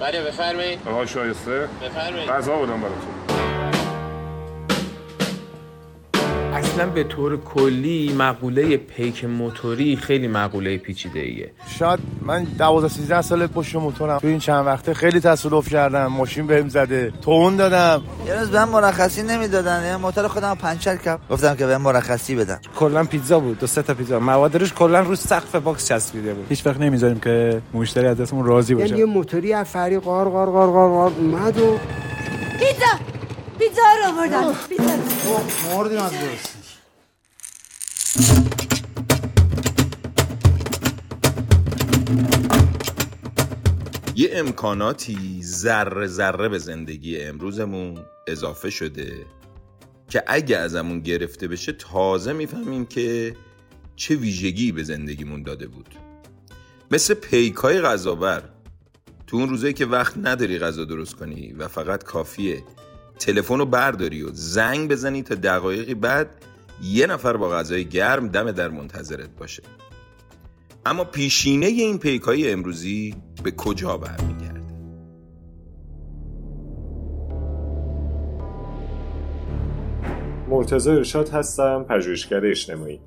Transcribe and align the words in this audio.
بله 0.00 0.22
بفرمایید. 0.24 0.78
آقا 0.88 1.06
شایسته 1.06 1.68
بفرمایید. 1.82 2.30
غذا 2.30 2.56
آوردم 2.56 2.80
براتون. 2.80 3.19
اصلا 6.80 6.92
به 6.92 7.04
طور 7.04 7.36
کلی 7.36 8.12
مقوله 8.18 8.76
پیک 8.76 9.24
موتوری 9.24 9.96
خیلی 9.96 10.28
مقوله 10.28 10.78
پیچیده 10.78 11.20
ایه 11.20 11.52
شاید 11.78 11.98
من 12.22 12.44
12 12.44 12.88
13 12.88 13.22
سال 13.22 13.46
پشت 13.46 13.76
موتورم. 13.76 14.18
تو 14.18 14.26
این 14.26 14.38
چند 14.38 14.66
وقته 14.66 14.94
خیلی 14.94 15.20
تصادف 15.20 15.68
کردم 15.68 16.06
ماشین 16.06 16.46
بهم 16.46 16.68
زده 16.68 17.12
تون 17.22 17.56
دادم. 17.56 18.02
یه 18.26 18.34
روز 18.34 18.50
بهم 18.50 18.68
مرخصی 18.68 19.22
نمی‌دادن. 19.22 19.86
یه 19.86 19.96
موتور 19.96 20.28
خودم 20.28 20.54
پنچر 20.54 20.96
کرد 20.96 21.20
گفتم 21.30 21.54
که 21.54 21.66
بهم 21.66 21.82
مرخصی 21.82 22.34
بدن. 22.34 22.58
کلا 22.76 23.04
پیتزا 23.04 23.40
بود 23.40 23.58
دو 23.58 23.66
سه 23.66 23.82
تا 23.82 23.94
پیتزا. 23.94 24.20
مواد 24.20 24.56
روش 24.56 24.72
کلا 24.72 25.00
رو 25.00 25.16
سقف 25.16 25.56
box 25.56 25.88
چسبیده 25.88 26.34
بود. 26.34 26.46
هیچ 26.48 26.66
وقت 26.66 26.80
نمی‌ذاریم 26.80 27.20
که 27.20 27.62
مشتری 27.74 28.06
از 28.06 28.16
دستمون 28.16 28.44
راضی 28.44 28.74
باشه. 28.74 28.86
یعنی 28.86 28.98
یه 28.98 29.04
موتوری 29.04 29.52
از 29.52 29.66
فری 29.66 29.98
قار 29.98 30.28
قار 30.28 30.50
قار 30.50 30.70
قار 30.70 30.88
قار 30.88 31.12
اومد 31.18 31.58
و 31.58 31.78
پیتزا! 32.58 32.86
پیتزا 33.58 33.82
رو 34.04 34.18
آوردن 34.18 34.54
پیتزا. 34.68 35.76
مردیم 35.76 35.98
از 35.98 36.12
یه 44.20 44.30
امکاناتی 44.32 45.40
ذره 45.42 46.06
ذره 46.06 46.48
به 46.48 46.58
زندگی 46.58 47.20
امروزمون 47.20 47.98
اضافه 48.26 48.70
شده 48.70 49.12
که 50.08 50.22
اگه 50.26 50.56
ازمون 50.56 51.00
گرفته 51.00 51.48
بشه 51.48 51.72
تازه 51.72 52.32
می‌فهمیم 52.32 52.86
که 52.86 53.36
چه 53.96 54.16
ویژگی 54.16 54.72
به 54.72 54.82
زندگیمون 54.82 55.42
داده 55.42 55.66
بود. 55.66 55.94
مثل 56.90 57.14
پیکای 57.14 57.80
غذاور. 57.80 58.42
تو 59.26 59.36
اون 59.36 59.48
روزایی 59.48 59.72
که 59.72 59.86
وقت 59.86 60.18
نداری 60.18 60.58
غذا 60.58 60.84
درست 60.84 61.14
کنی 61.14 61.52
و 61.52 61.68
فقط 61.68 62.04
کافیه 62.04 62.62
تلفن 63.18 63.58
رو 63.58 63.66
برداری 63.66 64.22
و 64.22 64.30
زنگ 64.32 64.90
بزنی 64.90 65.22
تا 65.22 65.34
دقایقی 65.34 65.94
بعد 65.94 66.30
یه 66.82 67.06
نفر 67.06 67.36
با 67.36 67.48
غذای 67.50 67.84
گرم 67.84 68.28
دم 68.28 68.52
در 68.52 68.68
منتظرت 68.68 69.30
باشه. 69.30 69.62
اما 70.86 71.04
پیشینه 71.04 71.66
این 71.66 71.98
پیکای 71.98 72.50
امروزی 72.50 73.14
به 73.42 73.50
کجا 73.50 73.96
برمیگرده؟ 73.96 74.60
مرتضی 80.48 80.90
ارشاد 80.90 81.28
هستم 81.28 81.86
پژوهشگر 81.88 82.46
اجتماعی. 82.46 83.00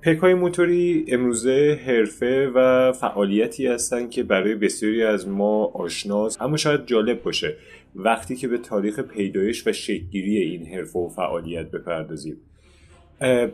پیکای 0.00 0.34
موتوری 0.34 1.04
امروزه 1.08 1.80
حرفه 1.86 2.50
و 2.54 2.92
فعالیتی 2.92 3.66
هستند 3.66 4.10
که 4.10 4.22
برای 4.22 4.54
بسیاری 4.54 5.02
از 5.02 5.28
ما 5.28 5.64
آشناست 5.64 6.42
اما 6.42 6.56
شاید 6.56 6.86
جالب 6.86 7.22
باشه. 7.22 7.56
وقتی 7.94 8.36
که 8.36 8.48
به 8.48 8.58
تاریخ 8.58 9.00
پیدایش 9.00 9.66
و 9.66 9.72
شکلگیری 9.72 10.36
این 10.36 10.66
حرفه 10.66 10.98
و 10.98 11.08
فعالیت 11.08 11.70
بپردازیم. 11.70 12.36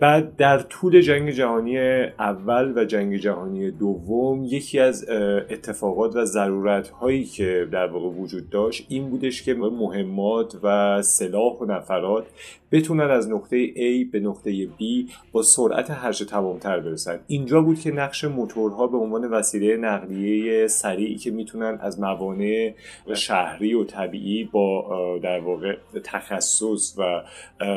بعد 0.01 0.37
در 0.37 0.59
طول 0.59 1.01
جنگ 1.01 1.31
جهانی 1.31 1.79
اول 2.19 2.73
و 2.77 2.85
جنگ 2.85 3.17
جهانی 3.17 3.71
دوم 3.71 4.45
یکی 4.45 4.79
از 4.79 5.09
اتفاقات 5.51 6.17
و 6.17 6.25
ضرورت 6.25 6.89
هایی 6.89 7.25
که 7.25 7.69
در 7.73 7.87
واقع 7.87 8.09
وجود 8.09 8.51
داشت 8.51 8.87
این 8.89 9.11
بودش 9.11 9.43
که 9.43 9.55
مهمات 9.55 10.59
و 10.63 11.03
سلاح 11.03 11.59
و 11.59 11.65
نفرات 11.65 12.27
بتونن 12.73 13.11
از 13.11 13.31
نقطه 13.31 13.67
A 13.67 14.11
به 14.13 14.21
نقطه 14.21 14.67
B 14.67 15.11
با 15.33 15.43
سرعت 15.43 15.91
هرچه 15.91 16.25
تمامتر 16.25 16.81
برسن. 16.81 17.21
اینجا 17.27 17.61
بود 17.61 17.81
که 17.81 17.91
نقش 17.91 18.25
موتورها 18.25 18.87
به 18.87 18.97
عنوان 18.97 19.25
وسیله 19.25 19.77
نقلیه 19.77 20.67
سریعی 20.67 21.17
که 21.17 21.31
می‌تونن 21.31 21.79
از 21.81 22.01
موانع 22.01 22.75
شهری 23.15 23.75
و 23.75 23.85
طبیعی 23.85 24.45
با 24.45 25.19
در 25.23 25.41
واقع 25.41 25.77
تخصص 26.05 26.99
و 26.99 27.23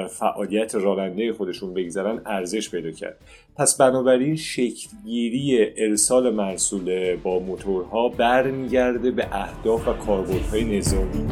فعالیت 0.07 0.75
راننده 0.75 1.33
خودشون 1.33 1.73
بگذارن 1.75 2.21
ارزش 2.25 2.71
پیدا 2.71 2.91
کرد. 2.91 3.17
پس 3.55 3.77
بنابراین 3.77 4.35
شکلگیری 4.35 5.73
ارسال 5.77 6.33
مرسول 6.33 7.15
با 7.15 7.39
موتورها 7.39 8.09
برمیگرده 8.09 9.11
به 9.11 9.27
اهداف 9.31 9.87
و 9.87 9.93
کاربردهای 9.93 10.77
نظامی. 10.77 11.27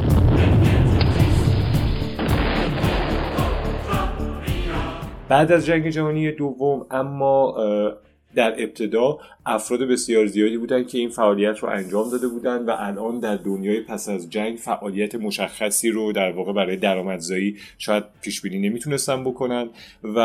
بعد 5.28 5.52
از 5.52 5.66
جنگ 5.66 5.88
جهانی 5.88 6.32
دوم 6.32 6.86
اما 6.90 7.54
در 8.34 8.62
ابتدا 8.62 9.18
افراد 9.46 9.80
بسیار 9.80 10.26
زیادی 10.26 10.58
بودند 10.58 10.88
که 10.88 10.98
این 10.98 11.08
فعالیت 11.08 11.58
رو 11.58 11.68
انجام 11.68 12.10
داده 12.10 12.28
بودند 12.28 12.68
و 12.68 12.72
الان 12.78 13.20
در 13.20 13.36
دنیای 13.36 13.80
پس 13.80 14.08
از 14.08 14.30
جنگ 14.30 14.56
فعالیت 14.56 15.14
مشخصی 15.14 15.90
رو 15.90 16.12
در 16.12 16.32
واقع 16.32 16.52
برای 16.52 16.76
درآمدزایی 16.76 17.56
شاید 17.78 18.04
پیش 18.22 18.40
بینی 18.40 18.68
نمی‌تونستن 18.68 19.24
بکنن 19.24 19.68
و 20.04 20.18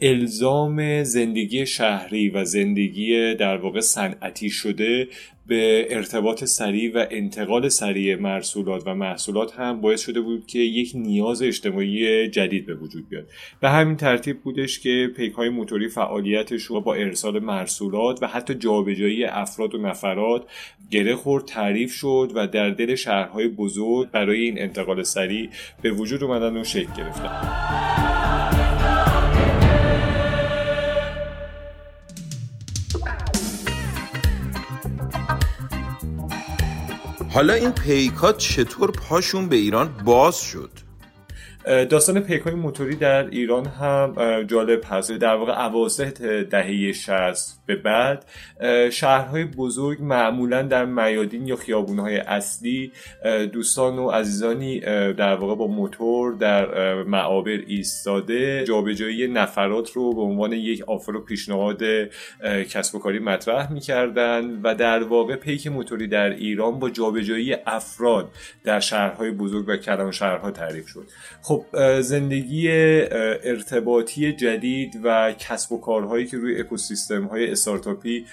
الزام 0.00 1.02
زندگی 1.02 1.66
شهری 1.66 2.30
و 2.30 2.44
زندگی 2.44 3.34
در 3.34 3.56
واقع 3.56 3.80
صنعتی 3.80 4.50
شده 4.50 5.08
به 5.46 5.86
ارتباط 5.90 6.44
سریع 6.44 6.92
و 6.94 7.06
انتقال 7.10 7.68
سریع 7.68 8.16
مرسولات 8.16 8.82
و 8.86 8.94
محصولات 8.94 9.54
هم 9.54 9.80
باعث 9.80 10.00
شده 10.00 10.20
بود 10.20 10.46
که 10.46 10.58
یک 10.58 10.92
نیاز 10.94 11.42
اجتماعی 11.42 12.28
جدید 12.28 12.66
به 12.66 12.74
وجود 12.74 13.08
بیاد. 13.08 13.26
به 13.60 13.70
همین 13.70 13.96
ترتیب 13.96 14.40
بودش 14.40 14.80
که 14.80 15.10
پیک 15.16 15.32
های 15.32 15.48
موتوری 15.48 15.88
فعالیتش 15.88 16.62
رو 16.62 16.80
با 16.80 16.94
ارسال 16.94 17.38
مرسولات 17.38 18.22
و 18.22 18.26
حتی 18.26 18.54
جابجایی 18.54 19.24
افراد 19.24 19.74
و 19.74 19.78
نفرات 19.78 20.42
گره 20.90 21.16
خورد 21.16 21.44
تعریف 21.44 21.92
شد 21.92 22.32
و 22.34 22.46
در 22.46 22.70
دل 22.70 22.94
شهرهای 22.94 23.48
بزرگ 23.48 24.10
برای 24.10 24.40
این 24.40 24.62
انتقال 24.62 25.02
سریع 25.02 25.50
به 25.82 25.90
وجود 25.90 26.24
اومدن 26.24 26.56
و 26.56 26.64
شکل 26.64 26.92
گرفتن. 26.96 27.91
حالا 37.34 37.54
این 37.54 37.70
پیکات 37.70 38.38
چطور 38.38 38.90
پاشون 38.90 39.48
به 39.48 39.56
ایران 39.56 39.88
باز 40.04 40.40
شد؟ 40.40 40.70
داستان 41.64 42.20
پیک 42.20 42.42
های 42.42 42.54
موتوری 42.54 42.96
در 42.96 43.26
ایران 43.26 43.66
هم 43.66 44.14
جالب 44.46 44.80
هست. 44.90 45.12
در 45.12 45.34
واقع 45.34 45.66
اواسط 45.66 46.22
دهه 46.22 46.92
60 46.92 47.62
به 47.66 47.76
بعد 47.76 48.24
شهرهای 48.90 49.44
بزرگ 49.44 50.02
معمولا 50.02 50.62
در 50.62 50.84
میادین 50.84 51.46
یا 51.46 51.56
خیابونهای 51.56 52.16
اصلی 52.16 52.92
دوستان 53.52 53.98
و 53.98 54.10
عزیزانی 54.10 54.80
در 55.12 55.34
واقع 55.34 55.54
با 55.54 55.66
موتور 55.66 56.32
در 56.32 56.94
معابر 57.02 57.58
ایستاده. 57.66 58.64
جابجایی 58.64 59.28
نفرات 59.28 59.90
رو 59.90 60.14
به 60.14 60.20
عنوان 60.20 60.52
یک 60.52 60.82
آفر 60.88 61.16
و 61.16 61.24
پیشنهاد 61.24 61.82
کسب 62.70 62.94
و 62.94 62.98
کاری 62.98 63.18
مطرح 63.18 63.72
می‌کردن 63.72 64.60
و 64.62 64.74
در 64.74 65.02
واقع 65.02 65.36
پیک 65.36 65.66
موتوری 65.66 66.06
در 66.08 66.30
ایران 66.30 66.78
با 66.78 66.90
جابجایی 66.90 67.56
افراد 67.66 68.28
در 68.64 68.80
شهرهای 68.80 69.30
بزرگ 69.30 69.68
و 69.68 69.76
کلان 69.76 70.12
شهرها 70.12 70.50
تعریف 70.50 70.88
شد. 70.88 71.06
خب 71.42 71.51
زندگی 72.00 72.68
ارتباطی 72.70 74.32
جدید 74.32 75.00
و 75.04 75.32
کسب 75.38 75.72
و 75.72 75.80
کارهایی 75.80 76.26
که 76.26 76.36
روی 76.36 76.60
اکوسیستم 76.60 77.24
های 77.24 77.50
استارتاپی 77.50 78.26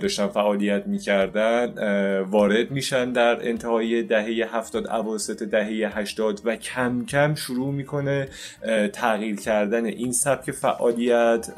داشتن 0.00 0.26
فعالیت 0.26 0.86
می‌کردن 0.86 1.74
وارد 2.20 2.70
میشن 2.70 3.12
در 3.12 3.48
انتهای 3.48 4.02
دهه 4.02 4.56
هفتاد 4.56 4.86
اواسط 4.86 5.42
دهه 5.42 5.98
هشتاد 5.98 6.40
و 6.44 6.56
کم 6.56 7.04
کم 7.04 7.34
شروع 7.34 7.72
می‌کنه 7.72 8.28
تغییر 8.92 9.36
کردن 9.36 9.84
این 9.84 10.12
سبک 10.12 10.50
فعالیت 10.50 11.50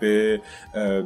به 0.00 0.40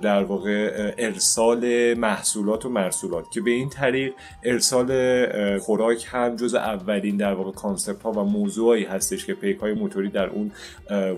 در 0.02 0.22
واقع 0.24 0.92
ارسال 0.98 1.94
محصولات 1.94 2.66
و 2.66 2.68
مرسولات 2.68 3.30
که 3.30 3.40
به 3.40 3.50
این 3.50 3.68
طریق 3.68 4.12
ارسال 4.44 5.58
خوراک 5.58 6.06
هم 6.10 6.36
جز 6.36 6.54
اولین 6.54 7.16
در 7.16 7.34
واقع 7.34 7.52
concept 7.52 8.02
ها 8.02 8.12
و 8.12 8.24
موضوعی 8.24 8.84
هستش 8.84 9.26
که 9.26 9.34
پیک 9.40 9.58
های 9.58 9.72
موتوری 9.72 10.08
در 10.08 10.26
اون 10.26 10.50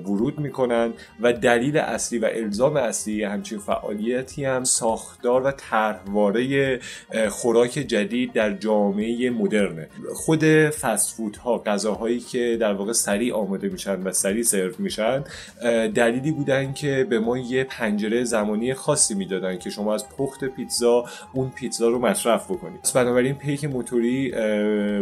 ورود 0.04 0.38
می‌کنن 0.38 0.92
و 1.20 1.32
دلیل 1.32 1.76
اصلی 1.76 2.18
و 2.18 2.28
الزام 2.32 2.76
اصلی 2.76 3.24
همچین 3.24 3.58
فعالیتی 3.58 4.44
هم 4.44 4.64
ساختار 4.64 5.42
و 5.42 5.50
طرحواره 5.50 6.80
خوراک 7.28 7.70
جدید 7.70 8.32
در 8.32 8.52
جامعه 8.52 9.30
مدرنه. 9.30 9.88
خود 10.14 10.44
fast 10.68 11.20
ها 11.44 11.58
غذاهایی 11.58 12.20
که 12.20 12.56
در 12.60 12.72
واقع 12.72 12.92
سریع 12.92 13.34
آماده 13.34 13.68
میشن 13.68 14.02
و 14.02 14.12
سریع 14.12 14.42
سرو 14.42 14.72
میشن 14.78 15.24
دلیلی 15.94 16.32
بودن 16.32 16.72
که 16.72 17.06
به 17.10 17.18
ما 17.18 17.38
یه 17.38 17.64
پنجره 17.64 18.24
زمانی 18.24 18.74
خاصی 18.74 19.14
می‌دادن 19.14 19.58
که 19.58 19.70
شما 19.70 19.94
از 19.94 20.08
پخت 20.08 20.44
پیتزا 20.44 21.04
اون 21.32 21.50
پیتزا 21.50 21.88
رو 21.88 21.98
مصرف 21.98 22.50
بکنید. 22.50 22.90
بنابراین 22.94 23.34
پیک 23.34 23.64
موتوری 23.64 24.30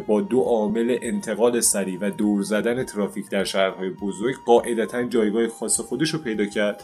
با 0.06 0.20
دو 0.20 0.40
عامل 0.40 0.98
انتقال 1.02 1.60
سریع 1.60 1.98
و 2.00 2.10
دور 2.10 2.42
زدن 2.42 2.84
ترافیک 2.84 3.05
ترافیک 3.06 3.30
در 3.30 3.44
شهرهای 3.44 3.90
بزرگ 3.90 4.34
قاعدتا 4.46 5.02
جایگاه 5.02 5.48
خاص 5.48 5.80
خودش 5.80 6.10
رو 6.10 6.18
پیدا 6.18 6.44
کرد 6.44 6.82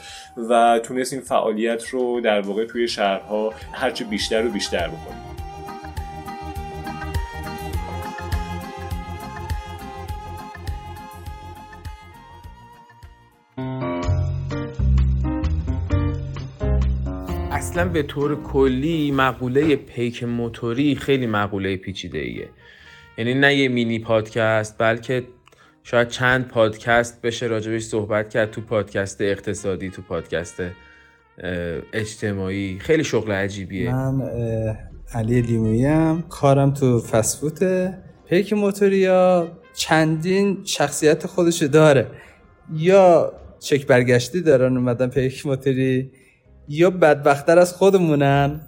و 0.50 0.80
تونست 0.84 1.12
این 1.12 1.22
فعالیت 1.22 1.88
رو 1.88 2.20
در 2.20 2.40
واقع 2.40 2.64
توی 2.64 2.88
شهرها 2.88 3.54
هرچه 3.72 4.04
بیشتر 4.04 4.46
و 4.46 4.50
بیشتر 4.50 4.88
بکنه. 4.88 5.16
اصلا 17.52 17.88
به 17.88 18.02
طور 18.02 18.42
کلی 18.42 19.10
مقوله 19.10 19.76
پیک 19.76 20.24
موتوری 20.24 20.94
خیلی 20.94 21.26
مقوله 21.26 21.76
پیچیده 21.76 22.19
ایه 22.19 22.48
یعنی 23.19 23.34
نه 23.34 23.54
یه 23.54 23.69
مینی 23.69 23.98
پادکست 23.98 24.78
بلکه 24.78 25.24
شاید 25.82 26.08
چند 26.08 26.49
پادکست 26.49 27.23
بشه 27.23 27.46
راجبش 27.46 27.82
صحبت 27.82 28.31
کرد 28.31 28.50
تو 28.50 28.61
پادکست 28.61 29.20
اقتصادی 29.20 29.90
تو 29.90 30.02
پادکست 30.02 30.62
اجتماعی. 31.93 32.79
خیلی 32.79 33.05
شغل 33.05 33.32
عجیبیه. 33.32 33.94
من 33.94 34.23
علی 35.14 35.43
لیمویی 35.43 35.87
ام. 35.87 36.23
کارم 36.23 36.75
تو 36.75 37.00
فسفوته 37.00 37.99
پیک 38.29 38.52
موتوریا 38.52 39.49
چندین 39.75 40.58
شخصیت 40.64 41.26
خودشو 41.26 41.67
داره. 41.67 42.06
یا 42.75 43.32
چک 43.61 43.87
برگشتی 43.87 44.40
دارن 44.40 44.76
اومدن 44.76 45.08
پیک 45.08 45.46
موتوری 45.46 46.11
یا 46.69 46.90
بدبختتر 46.90 47.58
از 47.58 47.73
خودمونن 47.73 48.61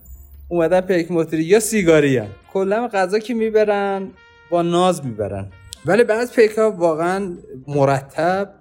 اومدن 0.49 0.81
پیک 0.81 1.11
موتوری 1.11 1.43
یا 1.43 1.61
سیگاری 1.61 2.17
هم. 2.17 2.29
کلا 2.53 2.89
غذا 2.89 3.19
که 3.19 3.35
می‌برن 3.35 4.11
با 4.51 4.63
ناز 4.63 5.07
می‌برن. 5.07 5.51
ولی 5.87 6.05
بعض 6.05 6.33
پیک 6.33 6.51
ها 6.51 6.71
واقعا 6.71 7.33
مرتب 7.69 8.55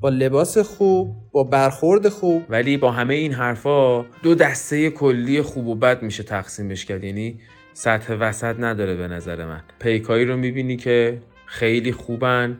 با 0.00 0.08
لباس 0.08 0.58
خوب 0.58 1.16
با 1.32 1.44
برخورد 1.44 2.08
خوب. 2.08 2.44
ولی 2.48 2.76
با 2.76 2.90
همه 2.90 3.14
این 3.14 3.32
حرفا 3.32 4.02
دو 4.02 4.34
دسته 4.34 4.90
کلی 4.90 5.42
خوب 5.42 5.66
و 5.66 5.74
بد 5.74 6.02
میشه 6.02 6.22
تقسیمش 6.22 6.84
کرد. 6.84 7.04
یعنی 7.04 7.40
سطح 7.72 8.14
وسط 8.14 8.56
نداره 8.58 8.94
به 8.94 9.08
نظر 9.08 9.44
من. 9.44 9.60
پیکایی 9.78 10.24
رو 10.24 10.36
می‌بینی 10.36 10.76
که 10.76 11.22
خیلی 11.46 11.92
خوبن 11.92 12.58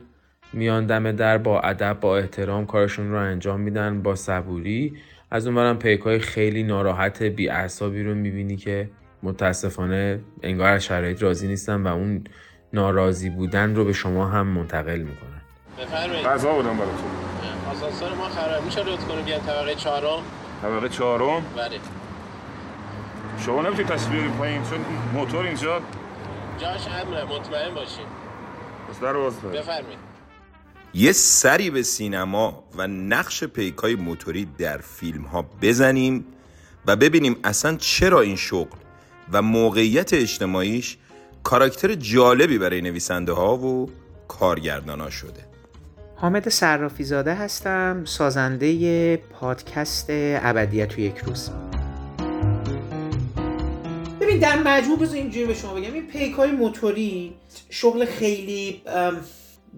میان 0.53 0.85
دم 0.85 1.11
در 1.11 1.37
با 1.37 1.61
ادب 1.61 1.97
با 2.01 2.17
احترام 2.17 2.65
کارشون 2.65 3.11
رو 3.11 3.17
انجام 3.17 3.59
میدن 3.59 4.01
با 4.01 4.15
صبوری. 4.15 4.93
از 5.31 5.47
اونورم 5.47 5.79
پیکای 5.79 6.19
خیلی 6.19 6.63
ناراحت 6.63 7.23
بی 7.23 7.49
اعصابی 7.49 8.03
رو 8.03 8.15
می‌بینی 8.15 8.55
که 8.55 8.89
متاسفانه 9.23 10.19
انگار 10.43 10.69
از 10.69 10.83
شرایط 10.83 11.23
راضی 11.23 11.47
نیستن 11.47 11.83
و 11.83 11.87
اون 11.87 12.23
ناراضی 12.73 13.29
بودن 13.29 13.75
رو 13.75 13.85
به 13.85 13.93
شما 13.93 14.27
هم 14.27 14.47
منتقل 14.47 14.97
می‌کنن. 14.99 15.41
بفرمایید. 15.79 16.25
غذا 16.25 16.53
بودم 16.53 16.77
براتون 16.77 17.09
آسانسور 17.71 18.13
ما 18.13 18.29
خراب. 18.29 18.65
میشه 18.65 18.83
لطف 18.83 19.07
کنیم 19.07 19.25
بیان 19.25 19.41
طبقه 19.41 19.75
چهارم؟ 19.75 20.23
طبقه 20.61 20.89
چهارم؟ 20.89 21.45
بله. 21.57 21.79
شما 23.45 23.61
نمی‌تونید 23.61 23.87
تصویر 23.87 24.27
پایین 24.27 24.63
چون 24.63 24.79
موتور 25.13 25.45
اینجا. 25.45 25.81
جاش 26.59 26.87
امره 26.87 27.23
مطمئن 27.23 27.73
باشین 27.73 28.05
بس 28.89 28.99
در 28.99 29.13
باز 29.13 29.39
کنید. 29.39 29.53
بفرمایید. 29.53 29.99
یه 30.93 31.11
سری 31.11 31.69
به 31.69 31.83
سینما 31.83 32.63
و 32.77 32.87
نقش 32.87 33.43
پیکای 33.43 33.95
موتوری 33.95 34.47
در 34.57 34.77
فیلم 34.77 35.23
ها 35.23 35.45
بزنیم 35.61 36.25
و 36.85 36.95
ببینیم 36.95 37.35
اصلا 37.43 37.75
چرا 37.75 38.21
این 38.21 38.35
شغل 38.35 38.77
و 39.31 39.41
موقعیت 39.41 40.13
اجتماعیش 40.13 40.97
کاراکتر 41.43 41.93
جالبی 41.95 42.57
برای 42.57 42.81
نویسنده 42.81 43.31
ها 43.31 43.57
و 43.57 43.89
کارگردان 44.27 45.01
ها 45.01 45.09
شده. 45.09 45.49
حامد 46.15 46.49
صرافی 46.49 47.03
زاده 47.03 47.33
هستم 47.33 48.01
سازنده 48.05 49.17
پادکست 49.17 50.05
ابدیت 50.09 50.87
تو 50.87 51.01
یک 51.01 51.17
روز. 51.17 51.49
ببین 54.21 54.39
در 54.39 54.63
مجموع 54.63 54.99
بذار 54.99 55.15
اینجوری 55.15 55.45
به 55.45 55.53
شما 55.53 55.73
بگم. 55.73 55.93
این 55.93 56.07
پیک 56.07 56.33
های 56.33 56.51
موتوری 56.51 57.35
شغل 57.69 58.05
خیلی 58.05 58.81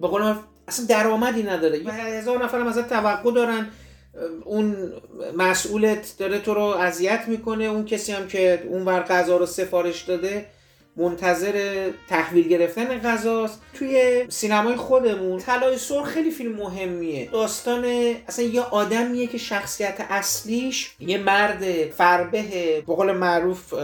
به 0.00 0.08
قول 0.08 0.22
من 0.22 0.36
اصلا 0.68 0.86
درآمدی 0.86 1.42
نداره. 1.42 1.78
هزار 1.78 2.44
نفرم 2.44 2.66
ازت 2.66 2.88
توقع 2.88 3.32
دارن. 3.32 3.68
اون 4.44 4.92
مسئولت 5.36 6.14
داره 6.18 6.38
تو 6.38 6.54
رو 6.54 6.62
اذیت 6.62 7.24
می‌کنه. 7.28 7.64
اون 7.64 7.84
کسی 7.84 8.12
هم 8.12 8.26
که 8.26 8.62
اون 8.68 8.84
ور 8.84 9.00
غذا 9.00 9.36
رو 9.36 9.46
سفارش 9.46 10.02
داده 10.02 10.46
منتظر 10.96 11.90
تحویل 12.08 12.48
گرفتن 12.48 12.98
غذاست. 12.98 13.62
توی 13.74 14.24
سینمای 14.28 14.76
خودمون 14.76 15.38
طلای 15.38 15.78
سرخ 15.78 16.08
خیلی 16.08 16.30
فیلم 16.30 16.52
مهمیه. 16.52 17.30
داستان 17.30 17.84
اصلا 18.28 18.44
یه 18.44 18.60
آدمیه 18.60 19.26
که 19.26 19.38
شخصیت 19.38 20.06
اصلیش 20.10 20.94
یه 21.00 21.18
مرد 21.18 21.90
فربه 21.90 22.42
به 22.86 22.94
قول 22.94 23.12
معروف 23.12 23.74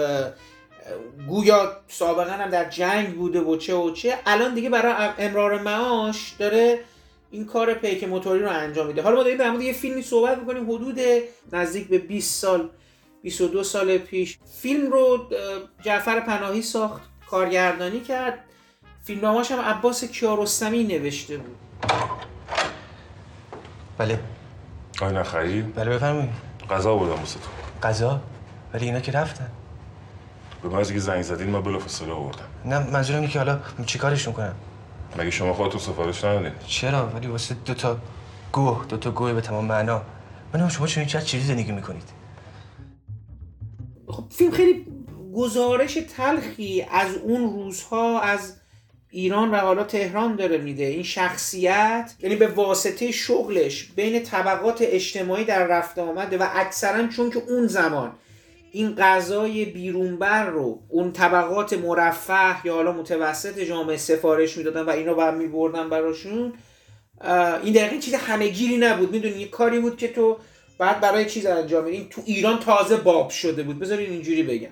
گویا 1.29 1.77
سابقا 1.89 2.31
هم 2.31 2.51
در 2.51 2.71
جنگ 2.71 3.15
بوده 3.15 3.41
و 3.41 3.57
چه 3.57 3.75
و 3.75 3.93
چه. 3.93 4.19
الان 4.27 4.55
دیگه 4.55 4.71
برای 4.71 5.09
امرار 5.19 5.63
معاش 5.63 6.35
داره 6.39 6.79
این 7.31 7.47
کار 7.47 7.75
پیک 7.75 8.05
موتوری 8.05 8.43
رو 8.43 8.51
انجام 8.51 8.87
میده. 8.87 9.03
حالا 9.03 9.17
ما 9.17 9.23
داریم 9.23 9.39
در 9.39 9.51
مورد 9.51 9.63
یه 9.63 9.73
فیلمی 9.73 10.03
صحبت 10.03 10.39
می‌کنیم 10.39 10.71
حدود 10.71 11.01
نزدیک 11.53 11.89
به 11.89 11.99
20 11.99 12.41
سال. 12.41 12.71
22 13.23 13.65
سال 13.65 13.99
پیش 13.99 14.39
فیلم 14.61 14.93
رو 14.93 15.31
جعفر 15.83 16.21
پناهی 16.21 16.63
ساخت 16.63 17.03
کارگردانی 17.31 18.01
کرد. 18.01 18.39
فیلمنامه‌اش 19.05 19.53
هم 19.53 19.61
عباس 19.61 20.05
کیارستمی 20.05 20.85
نوشته 20.85 21.37
بود. 21.37 21.57
بله. 23.99 24.21
آی 25.01 25.13
نخری 25.13 25.63
بله 25.63 25.91
بفرمایید. 25.91 26.31
غذا 26.71 26.97
بودم 26.97 27.13
واسه 27.13 27.39
تو. 27.41 27.89
غذا؟ 27.89 28.21
ولی 28.75 28.85
اینا 28.85 29.01
که 29.01 29.13
رفتن. 29.13 29.51
به 30.63 30.69
من 30.69 30.85
که 30.85 30.99
زنگ 30.99 31.23
زدین 31.23 31.51
من 31.51 31.63
بلافاصله 31.63 32.13
آوردم. 32.13 32.45
نه 32.65 32.91
منظورم 32.91 33.21
اینه 33.21 33.33
که 33.33 33.39
حالا 33.39 33.61
چیکارشون 33.87 34.33
کنم 34.33 34.55
مگه 35.17 35.31
شما 35.31 35.55
خودتون 35.55 35.81
سفارش 35.81 36.25
ندادین 36.25 36.53
چرا؟ 36.67 37.07
ولی 37.07 37.27
واسه 37.27 37.55
دو 37.55 37.75
تا 37.75 37.97
گوه 38.53 38.87
دو 38.89 38.97
تا 38.97 39.11
گوه 39.11 39.33
به 39.33 39.41
تمام 39.41 39.65
معنا. 39.65 40.03
من 40.55 40.69
شما 40.69 40.87
چون 40.87 41.05
چه 41.05 41.23
چیزی 41.23 41.47
زندگی 41.47 41.73
می‌کنید. 41.73 42.18
فیلم 44.39 44.51
خیلی 44.51 44.87
گزارش 45.35 45.99
تلخی 46.17 46.87
از 46.91 47.17
اون 47.17 47.53
روزها 47.53 48.21
از 48.21 48.55
ایران 49.11 49.51
و 49.51 49.57
حالا 49.57 49.85
تهران 49.85 50.37
داره 50.37 50.59
میده. 50.59 50.85
این 50.85 51.03
شخصیت 51.03 52.15
یعنی 52.21 52.37
به 52.37 52.47
واسطه 52.47 53.13
شغلش 53.13 53.93
بین 53.97 54.23
طبقات 54.23 54.79
اجتماعی 54.81 55.45
در 55.45 55.67
رفت 55.67 55.99
آمده 55.99 56.39
و 56.39 56.47
اکثرا 56.55 57.07
چون 57.07 57.31
که 57.31 57.43
اون 57.49 57.67
زمان 57.67 58.13
این 58.73 58.95
غذای 58.95 59.65
بیرونبر 59.65 60.47
رو 60.47 60.83
اون 60.89 61.13
طبقات 61.13 61.73
مرفه 61.73 62.67
یا 62.67 62.75
حالا 62.75 62.93
متوسط 62.93 63.59
جامعه 63.59 63.97
سفارش 63.97 64.57
می‌دادن 64.57 64.83
و 64.83 64.91
اینو 64.91 65.15
بعد 65.15 65.35
میبردن 65.35 65.91
براشون 65.91 66.53
این 67.63 67.73
دقیقا 67.73 67.97
چیز 67.97 68.15
همهگیری 68.15 68.77
نبود. 68.77 69.13
می‌دونی 69.13 69.41
یه 69.41 69.49
کاری 69.49 69.81
بود 69.81 69.97
که 69.97 70.09
تو 70.09 70.37
بعد 70.79 71.01
برای 71.01 71.25
چیز 71.25 71.47
انجام. 71.47 71.85
این 71.85 72.09
تو 72.09 72.23
ایران 72.25 72.59
تازه 72.59 72.97
باب 72.97 73.31
شده 73.31 73.63
بود. 73.63 73.79
بذارین 73.79 74.11
اینجوری 74.11 74.43
بگم. 74.43 74.71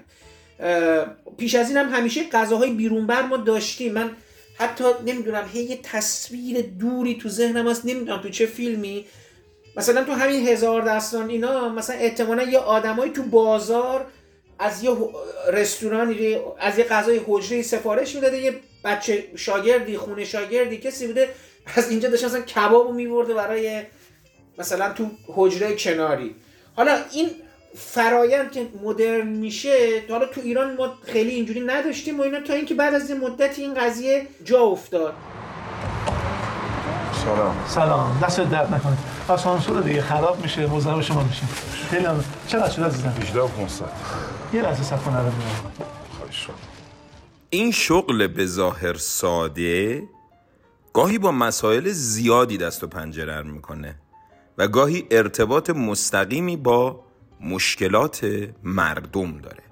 پیش 1.38 1.54
از 1.54 1.68
این 1.68 1.76
هم 1.76 1.88
همیشه 1.88 2.28
غذاهای 2.28 2.70
بیرونبر 2.70 3.22
ما 3.22 3.36
داشتیم. 3.36 3.92
من 3.92 4.10
حتی 4.58 4.84
نمی‌دونم 5.06 5.48
هی 5.52 5.62
یه 5.62 5.78
تصویر 5.82 6.60
دوری 6.60 7.14
تو 7.14 7.28
ذهنم 7.28 7.68
هست. 7.68 7.84
نمی‌دونم 7.84 8.22
تو 8.22 8.28
چه 8.28 8.46
فیلمی. 8.46 9.04
مثلا 9.76 10.04
تو 10.04 10.12
همین 10.12 10.48
هزار 10.48 10.82
دستان 10.82 11.30
اینا 11.30 11.68
مثلا 11.68 11.96
احتمالا 11.96 12.42
یه 12.42 12.58
آدمایی 12.58 13.12
تو 13.12 13.22
بازار 13.22 14.06
از 14.58 14.84
یه 14.84 14.90
رستورانی 15.52 16.38
از 16.58 16.78
یه 16.78 16.84
غذای 16.84 17.20
حجره 17.26 17.62
سفارش 17.62 18.14
می‌داده. 18.14 18.38
یه 18.38 18.54
بچه 18.84 19.24
شاگردی 19.36 19.96
خونه 19.96 20.24
شاگردی 20.24 20.76
کسی 20.76 21.06
بوده. 21.06 21.28
از 21.76 21.90
اینجا 21.90 22.08
داشت 22.08 22.24
مثلا 22.24 22.40
کبابو 22.40 22.92
میبرده 22.92 23.34
برای 23.34 23.82
مثلا 24.58 24.92
تو 24.92 25.10
حجره 25.34 25.76
کناری. 25.76 26.34
حالا 26.76 26.98
این 27.12 27.30
فرایند 27.74 28.52
که 28.52 28.68
مدرن 28.82 29.26
میشه 29.26 30.02
حالا 30.10 30.26
تو 30.26 30.40
ایران 30.40 30.76
ما 30.76 30.94
خیلی 31.02 31.30
اینجوری 31.30 31.60
نداشتیم 31.60 32.20
و 32.20 32.22
اینا 32.22 32.40
تا 32.40 32.54
اینکه 32.54 32.74
بعد 32.74 32.94
از 32.94 33.10
یه 33.10 33.16
مدتی 33.16 33.62
این 33.62 33.74
قضیه 33.74 34.26
جا 34.44 34.60
افتاد. 34.60 35.14
سلام. 37.24 37.56
سلام. 37.68 38.20
دست 38.22 38.40
درد 38.40 38.74
نکنه. 38.74 38.96
آسانسور 39.28 39.80
دیگه 39.82 40.02
خراب 40.02 40.42
میشه 40.42 40.66
مزاحم 40.66 41.00
شما 41.00 41.22
میشیم. 41.22 41.48
خیلی 41.90 42.06
ممنون 42.06 42.24
چقدر 42.48 42.70
شد 42.70 42.82
عزیزم 42.82 43.14
18 43.20 43.40
و 43.40 43.48
500 43.48 43.84
یه 44.52 44.62
لحظه 44.62 44.82
صبر 44.82 44.98
کن 44.98 45.10
الان 45.10 45.32
خواهش 46.18 46.46
این 47.50 47.72
شغل 47.72 48.26
به 48.26 48.46
ظاهر 48.46 48.94
ساده 48.94 50.02
گاهی 50.92 51.18
با 51.18 51.32
مسائل 51.32 51.88
زیادی 51.90 52.58
دست 52.58 52.84
و 52.84 52.86
پنجره 52.86 53.42
می‌کنه. 53.42 53.94
و 54.58 54.68
گاهی 54.68 55.04
ارتباط 55.10 55.70
مستقیمی 55.70 56.56
با 56.56 57.00
مشکلات 57.40 58.26
مردم 58.64 59.38
داره. 59.42 59.62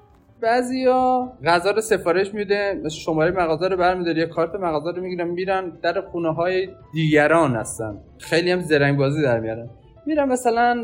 بعضیا 0.40 1.32
غذا 1.44 1.70
رو 1.70 1.80
سفارش 1.80 2.34
میده 2.34 2.80
مثل 2.84 2.96
شماره 2.96 3.30
مغازه 3.30 3.68
رو 3.68 3.76
برمیداره 3.76 4.18
یا 4.18 4.26
کارت 4.26 4.54
مغازه 4.54 4.96
رو 4.96 5.02
می‌گیرن 5.02 5.28
میرن 5.28 5.70
در 5.82 6.00
خونه 6.00 6.34
های 6.34 6.68
دیگران 6.92 7.56
هستن. 7.56 7.96
خیلی 8.18 8.50
هم 8.50 8.60
زرنگ 8.60 8.98
بازی 8.98 9.22
در 9.22 9.40
میارن. 9.40 9.70
میرن 10.06 10.28
مثلا 10.28 10.82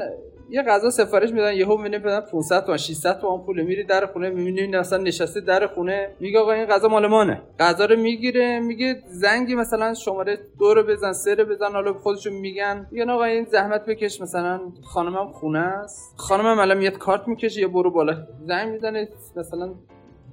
یه 0.52 0.62
غذا 0.62 0.90
سفارش 0.90 1.30
میدن 1.30 1.54
یهو 1.54 1.76
می‌بینی 1.76 1.98
بدن 1.98 2.20
500 2.20 2.64
تومن 2.64 2.76
600 2.76 3.20
تومن 3.20 3.44
پول 3.44 3.62
میری 3.62 3.84
در 3.84 4.06
خونه 4.06 4.30
می‌بینی 4.30 4.76
مثلا 4.76 4.98
نشسته 4.98 5.40
در 5.40 5.66
خونه 5.66 6.10
میگه 6.20 6.38
آقا 6.38 6.52
این 6.52 6.66
غذا 6.66 6.88
مال 6.88 7.06
مانه. 7.06 7.42
غذا 7.58 7.84
رو 7.84 7.96
می‌گیره 7.96 8.60
میگه 8.60 9.02
زنگی 9.06 9.54
مثلا 9.54 9.94
شماره 9.94 10.38
دو 10.58 10.74
رو 10.74 10.82
بزن 10.82 11.12
سه 11.12 11.34
رو 11.34 11.44
بزن 11.44 11.72
حالا 11.72 11.92
خودشون 11.92 12.32
میگن. 12.32 12.86
میگن 12.90 13.10
آقا 13.10 13.24
این 13.24 13.44
زحمت 13.44 13.86
بکش 13.86 14.20
مثلا 14.20 14.60
خانمم 14.82 15.32
خونه 15.32 15.58
است. 15.58 16.14
خانمم 16.16 16.58
الان 16.58 16.78
میاد 16.78 16.98
کارت 16.98 17.28
می‌کشه 17.28 17.60
یا 17.60 17.68
برو 17.68 17.90
بالا. 17.90 18.16
زنگ 18.46 18.72
می‌زنه 18.72 19.08
مثلا 19.36 19.74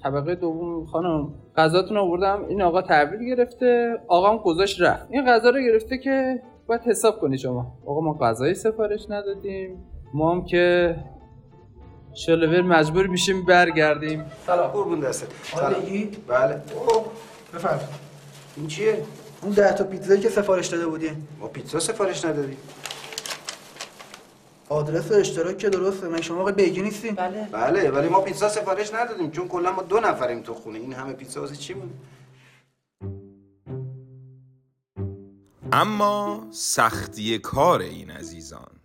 طبقه 0.03 0.35
دوم 0.35 0.85
خانم 0.85 1.33
غذاتون 1.57 1.97
آوردم 1.97 2.45
این 2.47 2.61
آقا 2.61 2.81
تحویل 2.81 3.35
گرفته 3.35 3.97
آقام 4.07 4.37
گذاشت 4.37 4.81
رفت. 4.81 5.07
این 5.09 5.25
غذا 5.25 5.49
رو 5.49 5.59
گرفته 5.59 5.97
که 5.97 6.41
باید 6.67 6.81
حساب 6.81 7.19
کنی 7.19 7.37
شما. 7.37 7.73
آقا 7.85 8.01
ما 8.01 8.13
غذای 8.13 8.53
سفارش 8.53 9.05
ندادیم. 9.09 9.85
ما 10.17 10.31
هم 10.31 10.45
که 10.45 10.95
شلوور 12.13 12.61
مجبور 12.61 13.07
میشیم 13.07 13.45
برگردیم. 13.45 14.25
سلام. 14.45 14.67
قربون 14.71 14.99
دستت. 14.99 15.27
آلگی؟ 15.53 16.05
بله. 16.27 16.61
اوه 16.75 17.05
بفرم 17.53 17.79
این 18.57 18.67
چیه؟ 18.67 19.03
اون 19.41 19.51
ده 19.51 19.73
تا 19.73 19.83
پیتزایی 19.83 20.21
که 20.21 20.29
سفارش 20.29 20.67
داده 20.67 20.87
بودین. 20.87 21.27
ما 21.39 21.47
پیتزا 21.47 21.79
سفارش 21.79 22.25
ندادیم. 22.25 22.57
آدرس 24.69 25.11
اشتراک 25.11 25.57
که 25.57 25.69
درسته 25.69 26.07
من 26.07 26.21
شما 26.21 26.41
آقای 26.41 26.53
بیگی 26.53 26.81
نیستین. 26.81 27.15
بله. 27.15 27.47
بله 27.51 27.91
ولی 27.91 28.09
ما 28.09 28.21
پیتزا 28.21 28.49
سفارش 28.49 28.93
ندادیم. 28.93 29.31
چون 29.31 29.47
کلا 29.47 29.71
ما 29.71 29.81
دو 29.81 29.99
نفریم 29.99 30.41
تو 30.41 30.53
خونه. 30.53 30.79
این 30.79 30.93
همه 30.93 31.13
پیتزا 31.13 31.41
واسه 31.41 31.55
چی 31.55 31.73
بود؟ 31.73 31.93
اما 35.71 36.47
سختی 36.51 37.39
کار 37.39 37.79
این 37.81 38.11
عزیزان. 38.11 38.76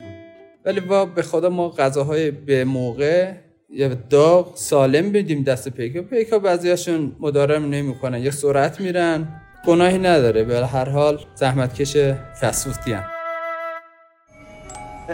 ولی 0.65 0.81
با 0.81 1.05
به 1.07 1.23
خدا 1.23 1.51
ما 1.51 1.69
غذاهای 1.69 2.31
به 2.31 2.65
موقع 2.65 3.33
یا 3.71 3.89
داغ 4.11 4.57
سالم 4.57 5.13
بدیم 5.13 5.43
دست 5.43 5.69
پیکا. 5.69 6.03
پیکا 6.03 6.39
بعضیاشون 6.39 7.13
مدارم 7.21 7.65
نمی‌کنن 7.65 8.19
یا 8.19 8.31
سرعت 8.31 8.81
میرن. 8.81 9.29
گناهی 9.67 9.99
نداره 9.99 10.45
به 10.45 10.67
هر 10.67 10.89
حال 10.89 11.21
زحمتکش 11.35 11.97
فسفوتی 12.41 12.93
هم. 12.93 13.05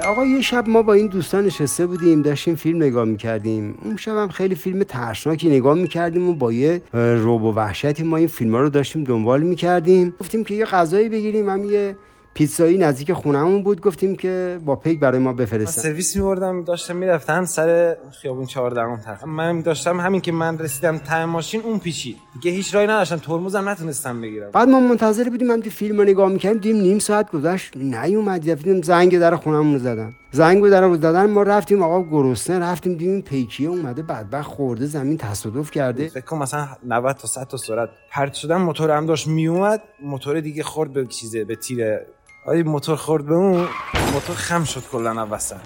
آقا 0.06 0.24
یه 0.24 0.40
شب 0.40 0.68
ما 0.68 0.82
با 0.82 0.92
این 0.92 1.06
دوستان 1.06 1.44
نشسته 1.46 1.86
بودیم 1.86 2.22
داشتیم 2.22 2.54
فیلم 2.54 2.82
نگاه 2.82 3.04
می‌کردیم. 3.04 3.78
اون 3.84 3.96
شب 3.96 4.16
هم 4.16 4.28
خیلی 4.28 4.54
فیلم 4.54 4.82
ترسناکی 4.82 5.48
نگاه 5.48 5.74
می‌کردیم 5.74 6.28
و 6.28 6.34
با 6.34 6.52
یه 6.52 6.82
روب 6.92 7.42
و 7.42 7.52
وحشتی 7.52 8.02
ما 8.02 8.16
این 8.16 8.26
فیلم 8.26 8.56
رو 8.56 8.68
داشتیم 8.68 9.04
دنبال 9.04 9.42
می‌کردیم. 9.42 10.14
گفتیم 10.20 10.44
که 10.44 10.54
یه 10.54 10.64
غذایی 10.64 11.08
بگیریم 11.08 11.48
هم 11.48 11.64
یه 11.64 11.96
پیتزایی 12.34 12.78
نزدیک 12.78 13.12
خونهمون 13.12 13.62
بود. 13.62 13.80
گفتیم 13.80 14.16
که 14.16 14.58
با 14.64 14.76
پیک 14.76 15.00
برای 15.00 15.18
ما 15.18 15.32
بفرستن. 15.32 15.82
سرویس 15.82 16.16
میوردم 16.16 16.64
داشتم 16.64 16.96
می‌رفتن 16.96 17.44
سر 17.44 17.96
خیابون 18.22 18.46
14 18.46 18.80
اون 18.80 19.00
طرف. 19.00 19.24
من 19.24 19.60
داشتم 19.60 20.00
همین 20.00 20.20
که 20.20 20.32
من 20.32 20.58
رسیدم 20.58 20.98
ته 20.98 21.24
ماشین 21.24 21.60
اون 21.60 21.78
پیچید. 21.78 22.16
دیگه 22.34 22.56
هیچ 22.56 22.74
راهی 22.74 22.86
نداشتم 22.86 23.16
ترمزم 23.16 23.68
نتونستم 23.68 24.20
بگیرم. 24.20 24.50
بعد 24.50 24.68
ما 24.68 24.80
منتظر 24.80 25.28
بودیم 25.28 25.50
هم 25.50 25.62
که 25.62 25.70
فیلم 25.70 25.98
رو 25.98 26.04
نگاه 26.04 26.28
می‌کردیم 26.32 26.60
دیدیم 26.60 26.82
نیم 26.82 26.98
ساعت 26.98 27.30
گذشت 27.30 27.76
نیومد. 27.76 28.40
دیدیم 28.40 28.82
زنگ 28.82 29.18
در 29.18 29.36
خونمون 29.36 29.78
زدن. 29.78 30.14
زنگ 30.30 30.62
به 30.62 30.70
در 30.70 30.94
زدن 30.94 31.30
ما 31.30 31.42
رفتیم 31.42 31.82
آقا 31.82 32.02
گرسنه 32.02 32.58
رفتیم 32.58 32.94
دیدیم 32.94 33.22
پیکیه 33.22 33.68
اومده 33.68 34.02
بدبخت 34.02 34.50
خورده 34.50 34.86
زمین 34.86 35.16
تصادف 35.16 35.70
کرده. 35.70 36.08
فکر 36.08 36.24
کنم 36.24 36.38
مثلا 36.38 36.68
90 36.86 37.16
تا 37.16 37.28
100 37.28 37.44
تا 37.44 37.56
سرعت 37.56 37.88
پرت 38.10 38.34
شدن 38.34 38.56
موتور 38.56 38.90
هم 38.90 39.06
داشت 39.06 39.26
میومد 39.26 39.82
موتور 40.02 40.40
دیگه 40.40 40.62
خورد 40.62 40.92
به 40.92 41.06
چیزه 41.06 41.44
به 41.44 41.56
تیر 41.56 41.98
آی 42.46 42.62
موتور 42.62 42.96
خورد 42.96 43.26
به 43.26 43.34
اون 43.34 43.68
موتور 44.14 44.36
خم 44.36 44.64
شد 44.64 44.82
کلا 44.92 45.26
وسط 45.30 45.56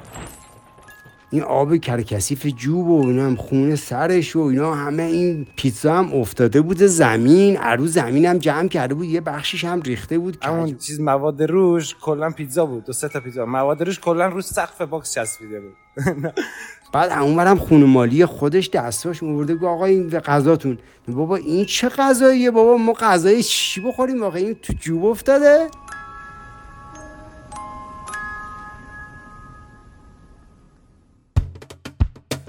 این 1.33 1.43
آب 1.43 1.77
کرکسیف 1.77 2.47
جوب 2.47 2.89
و 2.89 3.07
اینا 3.07 3.27
هم 3.27 3.37
خون 3.37 3.77
سرش 3.77 4.37
و 4.37 4.41
اینا 4.41 4.75
همه 4.75 5.03
این 5.03 5.47
پیتزا 5.57 5.95
هم 5.95 6.13
افتاده 6.15 6.61
بود 6.61 6.83
زمین 6.83 7.57
عرو 7.57 7.87
زمین 7.87 8.27
هم 8.27 8.39
جمع 8.39 8.69
کرده 8.69 8.95
بود 8.95 9.07
یه 9.07 9.21
بخشش 9.21 9.65
هم 9.65 9.81
ریخته 9.81 10.19
بود 10.19 10.45
همون 10.45 10.77
چیز 10.77 11.01
مواد 11.01 11.43
روش 11.43 11.97
کلا 12.03 12.31
پیتزا 12.31 12.67
بود 12.67 12.85
دو 12.85 12.93
سه 12.93 13.09
تا 13.09 13.21
پیتزا. 13.21 13.47
مواد 13.47 13.83
روش 13.83 14.01
کلا 14.01 14.27
رو 14.27 14.41
سقف 14.41 14.81
باکس 14.81 15.15
چسبیده 15.15 15.61
بود. 15.61 15.73
بعد 16.93 17.13
اونورم 17.13 17.59
خون 17.59 17.85
مالی 17.85 18.27
خودش 18.27 18.71
دستاش 18.71 19.23
مورده 19.23 19.55
گفت 19.55 19.65
آقا 19.65 19.85
این 19.85 20.11
غذاتون. 20.11 20.79
بابا 21.09 21.37
این 21.37 21.65
چه 21.65 21.89
غذاییه؟ 21.89 22.51
بابا 22.51 22.77
ما 22.77 22.93
غذای 22.93 23.43
چی 23.43 23.81
بخوریم 23.81 24.23
واقعا 24.23 24.41
این 24.41 24.55
تو 24.55 24.73
جوب 24.73 25.05
افتاده؟ 25.05 25.69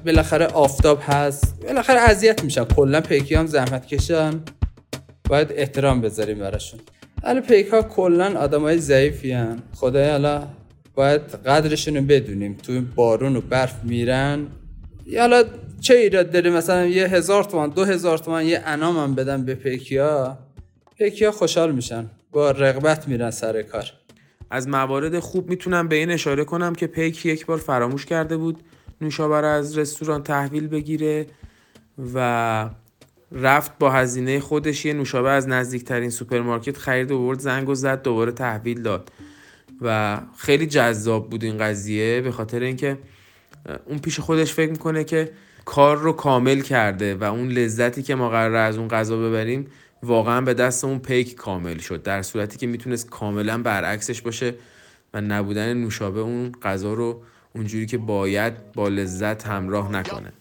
بالاخره 0.05 0.45
آفتاب 0.45 0.99
هست. 1.01 1.55
بالاخره 1.63 1.99
اذیت 1.99 2.43
میشن. 2.43 2.65
کلا 2.65 3.01
پیکی 3.01 3.35
هم 3.35 3.45
زحمت 3.45 3.85
کشن. 3.85 4.41
باید 5.29 5.47
احترام 5.51 6.01
بذاریم 6.01 6.39
براشون. 6.39 6.79
حالا 7.23 7.41
پیک 7.41 7.67
ها 7.67 7.81
کلا 7.81 8.39
آدم 8.39 8.61
های 8.61 8.77
ضعیفی 8.77 9.31
هن. 9.31 9.63
خدای 9.75 10.09
حالا 10.09 10.47
باید 10.95 11.21
قدرشون 11.21 11.97
رو 11.97 12.03
بدونیم. 12.03 12.57
تو 12.63 12.71
این 12.71 12.87
بارون 12.95 13.35
و 13.35 13.41
برف 13.41 13.83
میرن. 13.83 14.47
حالا 15.17 15.43
چه 15.81 15.95
ایراد 15.95 16.31
داره؟ 16.31 16.49
مثلا 16.49 16.85
یه 16.85 17.07
هزار 17.07 17.43
تومن 17.43 17.69
دو 17.69 17.83
هزار 17.83 18.17
تومن 18.17 18.45
یه 18.45 18.61
انام 18.65 18.97
هم 18.97 19.15
بدن 19.15 19.45
به 19.45 19.55
پیکیا 19.55 20.37
پیکیا 20.97 21.31
خوشحال 21.31 21.71
میشن. 21.71 22.05
با 22.31 22.51
رغبت 22.51 23.07
میرن 23.07 23.31
سر 23.31 23.61
کار. 23.61 23.91
از 24.51 24.67
موارد 24.67 25.19
خوب 25.19 25.49
می‌تونم 25.49 25.87
به 25.87 25.95
این 25.95 26.11
اشاره 26.11 26.43
کنم 26.43 26.75
که 26.75 26.87
پیک 26.87 27.25
یک 27.25 27.45
بار 27.45 27.57
فراموش 27.57 28.05
کرده 28.05 28.37
بود. 28.37 28.57
نوشابه 29.03 29.35
از 29.35 29.77
رستوران 29.77 30.23
تحویل 30.23 30.67
بگیره 30.67 31.27
و 32.13 32.69
رفت 33.31 33.77
با 33.79 33.91
هزینه 33.91 34.39
خودش 34.39 34.85
یه 34.85 34.93
نوشابه 34.93 35.29
از 35.29 35.47
نزدیکترین 35.47 36.09
سوپرمارکت 36.09 36.77
خرید 36.77 37.11
و 37.11 37.19
برد 37.19 37.39
زنگ 37.39 37.69
و 37.69 37.75
زد 37.75 38.01
دوباره 38.01 38.31
تحویل 38.31 38.81
داد. 38.81 39.11
و 39.81 40.19
خیلی 40.37 40.65
جذاب 40.65 41.29
بود 41.29 41.43
این 41.43 41.57
قضیه 41.57 42.21
به 42.21 42.31
خاطر 42.31 42.59
اینکه 42.59 42.97
اون 43.85 43.99
پیش 43.99 44.19
خودش 44.19 44.53
فکر 44.53 44.71
می‌کنه 44.71 45.03
که 45.03 45.31
کار 45.65 45.97
رو 45.97 46.11
کامل 46.11 46.59
کرده 46.59 47.15
و 47.15 47.23
اون 47.23 47.47
لذتی 47.47 48.03
که 48.03 48.15
ما 48.15 48.29
قراره 48.29 48.59
از 48.59 48.77
اون 48.77 48.87
غذا 48.87 49.17
ببریم 49.17 49.67
واقعا 50.03 50.41
به 50.41 50.53
دست 50.53 50.85
اون 50.85 50.99
پیک 50.99 51.35
کامل 51.35 51.77
شد 51.77 52.03
در 52.03 52.21
صورتی 52.21 52.57
که 52.57 52.67
می‌تونست 52.67 53.09
کاملا 53.09 53.57
برعکسش 53.57 54.21
باشه 54.21 54.53
و 55.13 55.21
نبودن 55.21 55.73
نوشابه 55.73 56.19
اون 56.19 56.51
غذا 56.51 56.93
رو 56.93 57.21
اونجوری 57.55 57.85
که 57.85 57.97
باید 57.97 58.71
با 58.73 58.87
لذت 58.87 59.47
همراه 59.47 59.91
نکنه. 59.91 60.33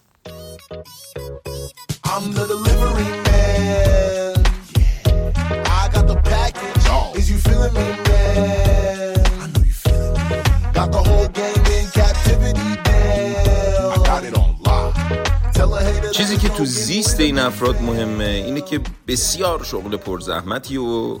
چیزی 16.11 16.37
که 16.37 16.49
تو 16.49 16.65
زیست 16.65 17.19
این 17.19 17.39
افراد 17.39 17.81
مهمه 17.81 18.23
اینه 18.23 18.61
که 18.61 18.79
بسیار 19.07 19.63
شغل 19.63 19.97
پرزحمتی 19.97 20.77
و 20.77 21.19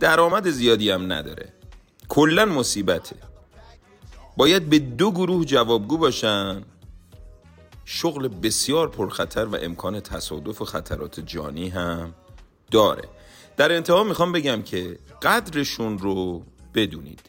درآمد 0.00 0.50
زیادی 0.50 0.90
هم 0.90 1.12
نداره. 1.12 1.48
کلا 2.08 2.44
مصیبته. 2.44 3.29
باید 4.40 4.70
به 4.70 4.78
دو 4.78 5.10
گروه 5.10 5.44
جوابگو 5.44 5.98
باشن. 5.98 6.62
شغل 7.84 8.28
بسیار 8.28 8.88
پرخطر 8.88 9.44
و 9.44 9.56
امکان 9.56 10.00
تصادف 10.00 10.62
و 10.62 10.64
خطرات 10.64 11.20
جانی 11.20 11.68
هم 11.68 12.14
داره. 12.70 13.08
در 13.56 13.72
انتها 13.72 14.04
می‌خوام 14.04 14.32
بگم 14.32 14.62
که 14.62 14.98
قدرشون 15.22 15.98
رو 15.98 16.42
بدونید. 16.74 17.20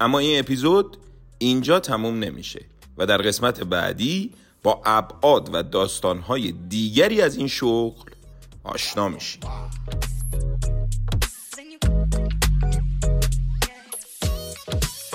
اما 0.00 0.18
این 0.18 0.38
اپیزود 0.38 0.96
اینجا 1.38 1.80
تموم 1.80 2.18
نمیشه 2.18 2.64
و 2.98 3.06
در 3.06 3.18
قسمت 3.18 3.60
بعدی 3.60 4.32
با 4.62 4.82
ابعاد 4.84 5.50
و 5.52 5.62
داستانهای 5.62 6.52
دیگری 6.52 7.20
از 7.20 7.36
این 7.36 7.48
شغل 7.48 8.10
آشنا 8.64 9.08
میشیم. 9.08 9.40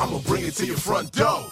I'ma 0.10 0.18
bring 0.26 0.44
it 0.44 0.56
to 0.56 0.66
your 0.66 0.76
front 0.76 1.12
door. 1.12 1.46